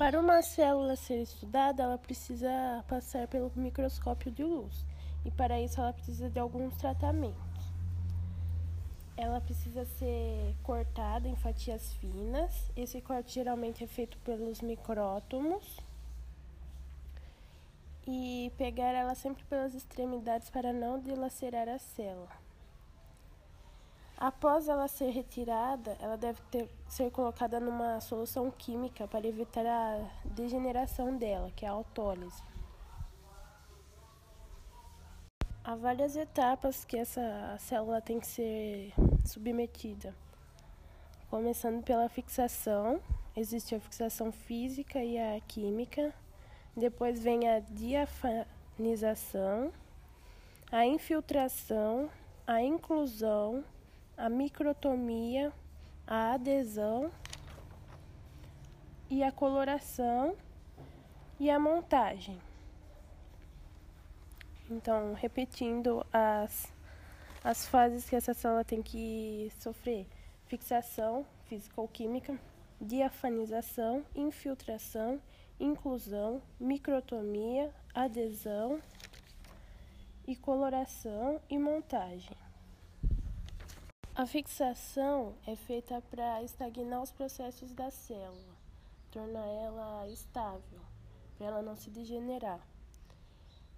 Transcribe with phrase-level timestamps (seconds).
[0.00, 2.48] Para uma célula ser estudada, ela precisa
[2.88, 4.86] passar pelo microscópio de luz,
[5.26, 7.70] e para isso ela precisa de alguns tratamentos.
[9.14, 12.72] Ela precisa ser cortada em fatias finas.
[12.74, 15.78] Esse corte geralmente é feito pelos micrótomos.
[18.06, 22.49] E pegar ela sempre pelas extremidades para não dilacerar a célula.
[24.20, 30.10] Após ela ser retirada, ela deve ter, ser colocada numa solução química para evitar a
[30.26, 32.42] degeneração dela, que é a autólise.
[35.64, 38.92] Há várias etapas que essa célula tem que ser
[39.24, 40.14] submetida.
[41.30, 43.00] Começando pela fixação,
[43.34, 46.12] existe a fixação física e a química.
[46.76, 49.72] Depois vem a diafanização,
[50.70, 52.10] a infiltração,
[52.46, 53.64] a inclusão
[54.20, 55.50] a microtomia,
[56.06, 57.10] a adesão
[59.08, 60.36] e a coloração
[61.38, 62.38] e a montagem.
[64.70, 66.70] Então, repetindo as,
[67.42, 70.06] as fases que essa célula tem que sofrer:
[70.44, 72.38] fixação físico-química,
[72.78, 75.18] diafanização, infiltração,
[75.58, 78.82] inclusão, microtomia, adesão
[80.28, 82.49] e coloração e montagem.
[84.20, 88.54] A fixação é feita para estagnar os processos da célula,
[89.10, 90.78] tornar ela estável,
[91.38, 92.60] para ela não se degenerar.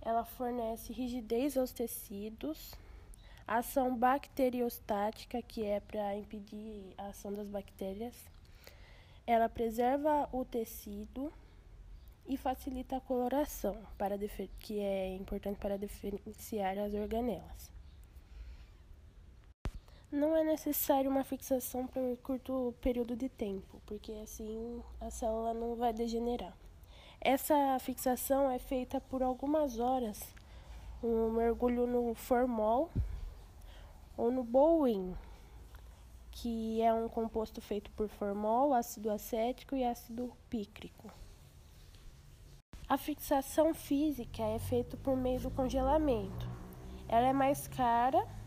[0.00, 2.74] Ela fornece rigidez aos tecidos,
[3.46, 8.16] ação bacteriostática, que é para impedir a ação das bactérias.
[9.24, 11.32] Ela preserva o tecido
[12.26, 14.18] e facilita a coloração, para
[14.58, 17.71] que é importante para diferenciar as organelas.
[20.12, 25.74] Não é necessário uma fixação por curto período de tempo, porque assim a célula não
[25.74, 26.54] vai degenerar.
[27.18, 30.22] Essa fixação é feita por algumas horas,
[31.02, 32.90] um mergulho no formol
[34.14, 35.16] ou no Bowen,
[36.30, 41.10] que é um composto feito por formol, ácido acético e ácido pícrico.
[42.86, 46.46] A fixação física é feita por meio do congelamento.
[47.08, 48.41] Ela é mais cara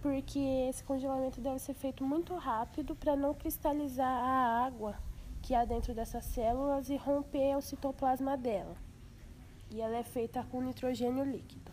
[0.00, 0.38] porque
[0.68, 4.96] esse congelamento deve ser feito muito rápido para não cristalizar a água
[5.42, 8.74] que há dentro dessas células e romper o citoplasma dela.
[9.70, 11.70] E ela é feita com nitrogênio líquido.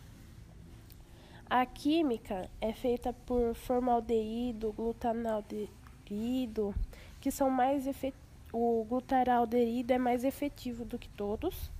[1.50, 6.74] A química é feita por formaldeído, glutanaldeído,
[7.20, 8.28] que são mais efetivos.
[8.50, 11.70] O glutaraldeído é mais efetivo do que todos,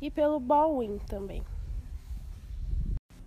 [0.00, 1.42] e pelo Baldwin também.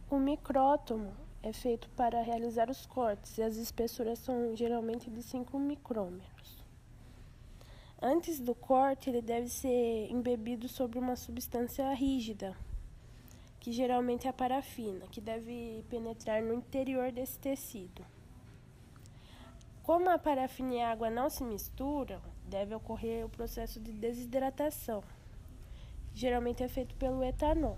[0.10, 1.12] O micrótomo
[1.44, 6.58] é feito para realizar os cortes e as espessuras são geralmente de 5 micrômetros.
[8.02, 12.56] Antes do corte, ele deve ser embebido sobre uma substância rígida,
[13.60, 18.06] que geralmente é a parafina, que deve penetrar no interior desse tecido.
[19.82, 25.04] Como a parafina e a água não se misturam, deve ocorrer o processo de desidratação.
[26.14, 27.78] Geralmente é feito pelo etanol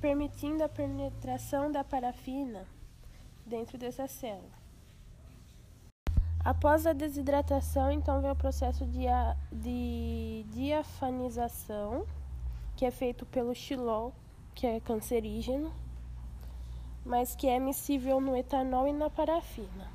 [0.00, 2.66] permitindo a penetração da parafina
[3.46, 4.58] dentro dessa célula.
[6.44, 9.06] Após a desidratação, então vem o processo de,
[9.52, 12.06] de diafanização,
[12.76, 14.14] que é feito pelo xilol,
[14.54, 15.72] que é cancerígeno,
[17.04, 19.90] mas que é miscível no etanol e na parafina.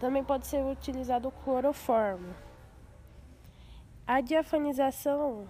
[0.00, 2.34] Também pode ser utilizado o cloroformo.
[4.06, 5.46] A diafanização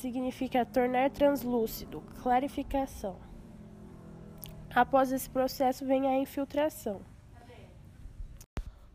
[0.00, 3.16] significa tornar translúcido, clarificação.
[4.74, 7.00] Após esse processo vem a infiltração.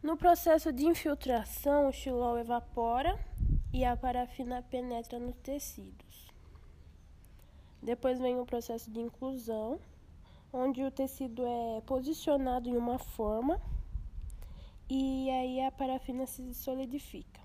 [0.02, 3.20] No processo de infiltração, o xilol evapora
[3.74, 6.32] e a parafina penetra nos tecidos.
[7.82, 9.80] Depois vem o processo de inclusão,
[10.54, 13.60] onde o tecido é posicionado em uma forma
[14.90, 17.41] e aí a parafina se solidifica.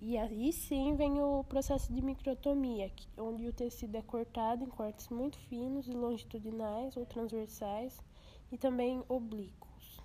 [0.00, 5.08] E aí sim vem o processo de microtomia, onde o tecido é cortado em cortes
[5.08, 7.98] muito finos e longitudinais ou transversais
[8.52, 10.00] e também oblíquos.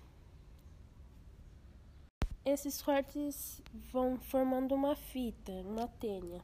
[2.44, 3.60] Esses cortes
[3.92, 6.40] vão formando uma fita, uma tênia,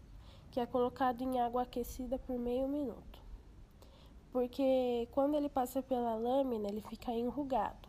[0.50, 3.18] que é colocado em água aquecida por meio minuto.
[4.30, 7.88] Porque quando ele passa pela lâmina, ele fica enrugado.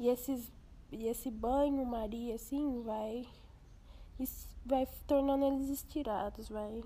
[0.00, 0.50] E, esses,
[0.90, 3.24] e esse banho-maria assim vai
[4.64, 6.82] vai tornando eles estirados, vai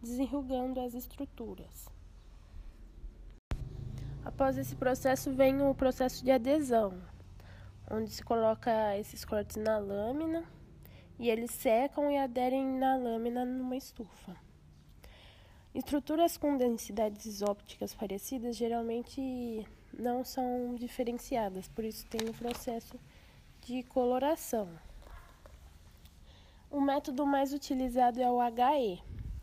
[0.00, 1.88] desenrugando as estruturas.
[4.24, 7.00] Após esse processo vem o processo de adesão,
[7.90, 10.44] onde se coloca esses cortes na lâmina
[11.18, 14.34] e eles secam e aderem na lâmina numa estufa.
[15.74, 22.98] Estruturas com densidades ópticas parecidas geralmente não são diferenciadas, por isso tem o processo
[23.60, 24.68] de coloração.
[26.70, 29.02] O método mais utilizado é o HE,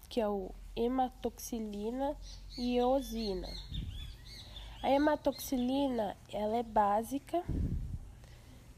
[0.09, 2.15] que é o hematoxilina
[2.57, 3.47] e eosina.
[4.83, 7.43] A hematoxilina ela é básica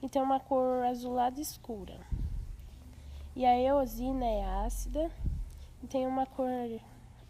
[0.01, 1.99] e tem uma cor azulada escura.
[3.35, 5.11] E a eosina é ácida
[5.81, 6.49] e tem uma cor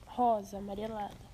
[0.06, 1.34] rosa, amarelada.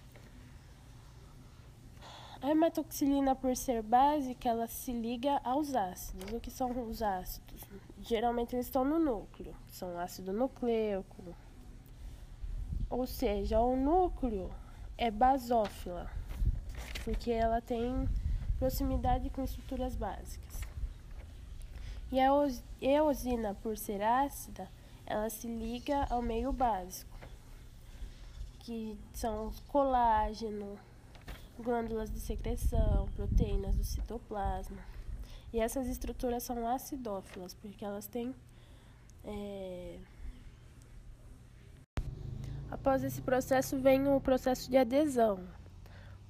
[2.42, 6.32] A hematoxilina, por ser básica, ela se liga aos ácidos.
[6.32, 7.62] O que são os ácidos?
[8.02, 9.56] Geralmente eles estão no núcleo.
[9.68, 11.36] São ácido nucleico.
[12.90, 14.50] Ou seja, o núcleo
[14.98, 16.10] é basófila,
[17.04, 18.10] porque ela tem
[18.58, 20.62] proximidade com estruturas básicas.
[22.12, 22.28] E a
[22.82, 24.68] eosina, por ser ácida,
[25.06, 27.20] ela se liga ao meio básico,
[28.60, 30.78] que são colágeno,
[31.60, 34.99] glândulas de secreção, proteínas do citoplasma.
[35.52, 38.36] E essas estruturas são acidófilas, porque elas têm.
[39.24, 40.00] É...
[42.70, 45.44] Após esse processo vem o processo de adesão,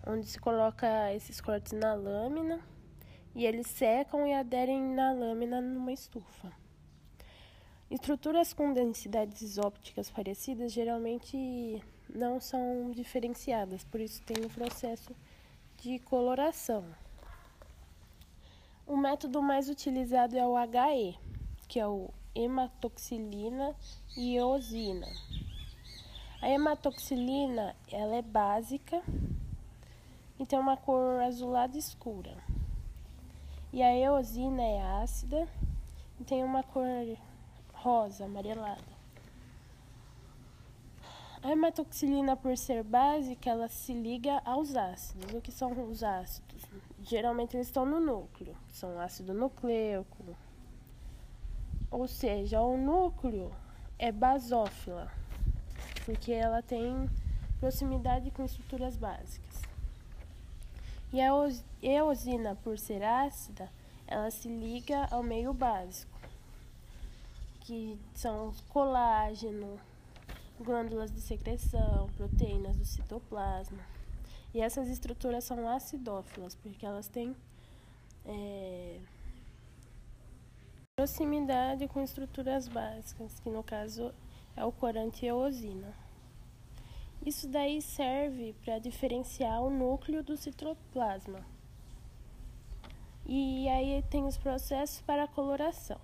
[0.07, 2.59] onde se coloca esses cortes na lâmina
[3.35, 6.51] e eles secam e aderem na lâmina numa estufa.
[7.91, 15.15] Estruturas com densidades ópticas parecidas geralmente não são diferenciadas, por isso tem o processo
[15.77, 16.85] de coloração.
[18.89, 21.15] O método mais utilizado é o HE,
[21.67, 23.75] que é o hematoxilina
[24.17, 25.05] e eosina.
[26.41, 29.03] A hematoxilina ela é básica
[30.39, 32.35] e tem uma cor azulada escura.
[33.71, 35.47] E a eosina é ácida
[36.19, 37.15] e tem uma cor
[37.71, 38.97] rosa, amarelada.
[41.43, 45.31] A hematoxilina, por ser básica, ela se liga aos ácidos.
[45.31, 46.67] O que são os ácidos?
[47.09, 48.55] Geralmente eles estão no núcleo.
[48.67, 50.37] São ácido nucleico.
[51.89, 53.51] Ou seja, o núcleo
[53.97, 55.11] é basófila,
[56.05, 57.09] porque ela tem
[57.59, 59.63] proximidade com estruturas básicas.
[61.11, 61.29] E a
[61.81, 63.71] eosina, por ser ácida,
[64.05, 66.19] ela se liga ao meio básico,
[67.61, 69.79] que são colágeno,
[70.59, 73.79] glândulas de secreção, proteínas do citoplasma.
[74.53, 77.35] E essas estruturas são acidófilas, porque elas têm
[78.25, 78.99] é,
[80.95, 84.13] proximidade com estruturas básicas, que no caso
[84.55, 85.93] é o corante e a eosina.
[87.25, 91.45] Isso daí serve para diferenciar o núcleo do citoplasma.
[93.25, 95.99] E aí tem os processos para a coloração.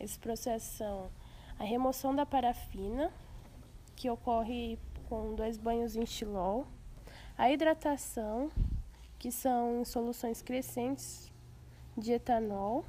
[0.00, 1.10] Esses processos são
[1.58, 3.10] a remoção da parafina,
[3.94, 4.78] que ocorre
[5.08, 6.66] com dois banhos em xilol,
[7.38, 8.50] a hidratação,
[9.18, 11.30] que são soluções crescentes
[11.96, 12.84] de etanol.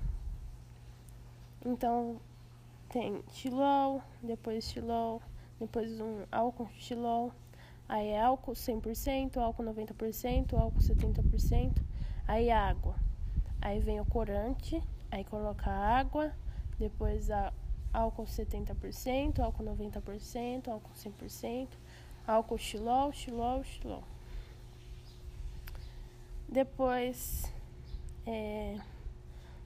[1.65, 2.17] Então,
[2.89, 5.21] tem xilol, depois xilol,
[5.59, 7.33] depois um álcool xilol,
[7.89, 11.81] aí é álcool 100%, álcool 90%, álcool 70%,
[12.25, 12.95] aí água.
[13.61, 16.31] Aí vem o corante, aí coloca água,
[16.79, 17.51] depois a
[17.91, 21.67] álcool 70%, álcool 90%, álcool 100%,
[22.25, 24.03] álcool xilol, xilol, xilol.
[26.49, 27.43] Depois,
[28.25, 28.79] é,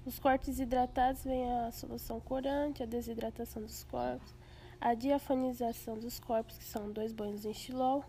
[0.04, 4.34] os cortes hidratados vem a solução corante, a desidratação dos corpos,
[4.80, 8.04] a diafanização dos corpos, que são dois banhos em xilol,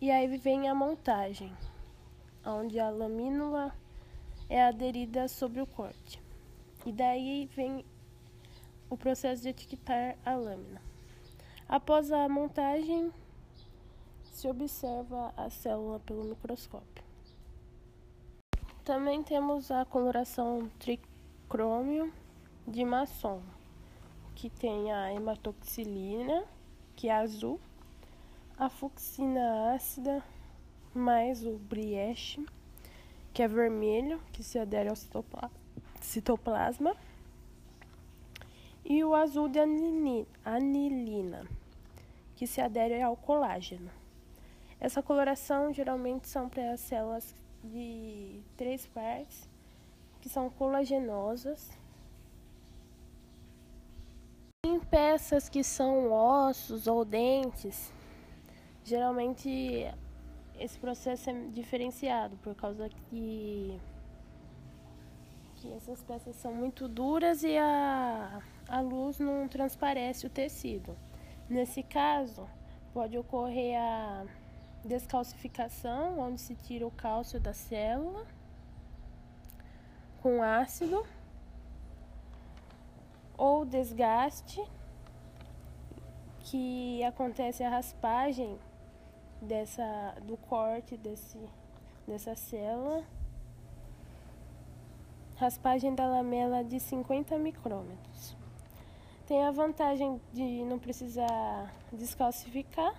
[0.00, 1.52] e aí vem a montagem,
[2.46, 3.74] onde a lamínula
[4.48, 6.22] é aderida sobre o corte.
[6.86, 7.84] E daí vem
[8.88, 10.80] o processo de etiquetar a lâmina.
[11.68, 13.12] Após a montagem,
[14.22, 17.07] se observa a célula pelo microscópio.
[18.88, 22.10] Também temos a coloração tricrômio
[22.66, 23.42] de maçom,
[24.34, 26.42] que tem a hematoxilina,
[26.96, 27.60] que é azul,
[28.56, 30.24] a fucsina ácida,
[30.94, 32.46] mais o brieche,
[33.34, 34.96] que é vermelho, que se adere ao
[36.00, 36.96] citoplasma
[38.86, 39.58] e o azul de
[40.46, 41.46] anilina,
[42.36, 43.90] que se adere ao colágeno.
[44.80, 49.48] Essa coloração geralmente são para as células de três partes,
[50.20, 51.70] que são colagenosas.
[54.66, 57.92] Em peças que são ossos ou dentes,
[58.84, 59.86] geralmente
[60.58, 63.80] esse processo é diferenciado por causa que
[65.60, 70.96] que essas peças são muito duras e a, a luz não transparece o tecido.
[71.48, 72.48] Nesse caso,
[72.92, 74.24] pode ocorrer a
[74.84, 78.26] descalcificação, onde se tira o cálcio da célula
[80.20, 81.06] com ácido,
[83.36, 84.60] ou desgaste,
[86.40, 88.58] que acontece a raspagem
[89.40, 91.38] dessa do corte desse
[92.06, 93.04] dessa célula.
[95.36, 98.36] Raspagem da lamela de 50 micrômetros.
[99.26, 102.92] Tem a vantagem de não precisar descalcificar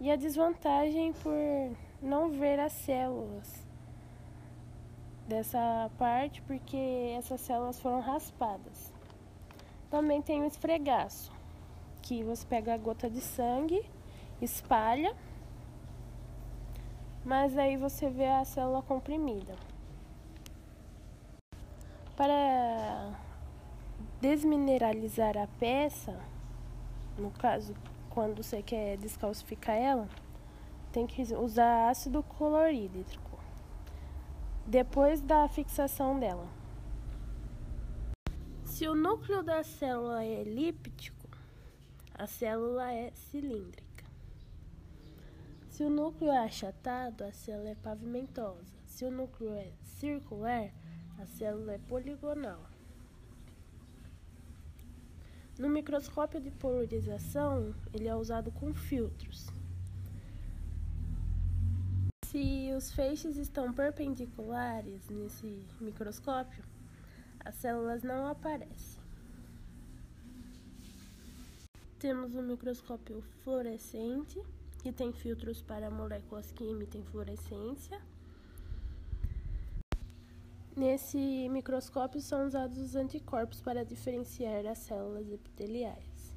[0.00, 1.32] e a desvantagem por
[2.02, 3.66] não ver as células
[5.26, 8.92] dessa parte porque essas células foram raspadas.
[9.90, 11.32] Também tem o esfregaço,
[12.02, 13.84] que você pega a gota de sangue,
[14.40, 15.14] espalha,
[17.24, 19.56] mas aí você vê a célula comprimida.
[22.16, 23.18] Para
[24.20, 26.18] desmineralizar a peça,
[27.18, 27.74] no caso
[28.16, 30.08] quando você quer descalcificar ela,
[30.90, 33.38] tem que usar ácido clorídrico
[34.66, 36.48] depois da fixação dela.
[38.64, 41.28] Se o núcleo da célula é elíptico,
[42.14, 44.06] a célula é cilíndrica.
[45.68, 48.72] Se o núcleo é achatado, a célula é pavimentosa.
[48.86, 50.72] Se o núcleo é circular,
[51.18, 52.75] a célula é poligonal.
[55.58, 59.46] No microscópio de polarização, ele é usado com filtros.
[62.26, 66.62] Se os feixes estão perpendiculares nesse microscópio,
[67.40, 69.00] as células não aparecem.
[71.98, 74.38] Temos um microscópio fluorescente,
[74.82, 77.98] que tem filtros para moléculas que emitem fluorescência.
[80.76, 86.36] Nesse microscópio são usados os anticorpos para diferenciar as células epiteliais.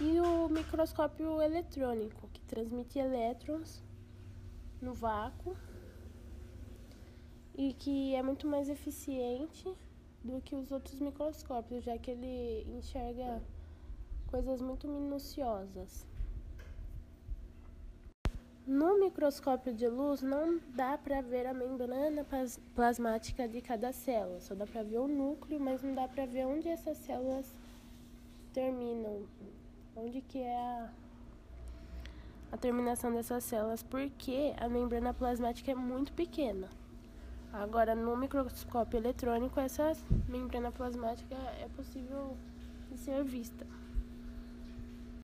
[0.00, 3.84] E o microscópio eletrônico, que transmite elétrons
[4.82, 5.56] no vácuo
[7.56, 9.72] e que é muito mais eficiente
[10.24, 13.40] do que os outros microscópios, já que ele enxerga
[14.26, 16.04] coisas muito minuciosas.
[18.66, 22.26] No microscópio de luz não dá para ver a membrana
[22.74, 26.46] plasmática de cada célula, só dá para ver o núcleo, mas não dá para ver
[26.46, 27.54] onde essas células
[28.54, 29.26] terminam,
[29.94, 30.90] onde que é a,
[32.52, 36.70] a terminação dessas células, porque a membrana plasmática é muito pequena.
[37.52, 39.92] Agora, no microscópio eletrônico, essa
[40.26, 42.34] membrana plasmática é possível
[42.96, 43.66] ser vista.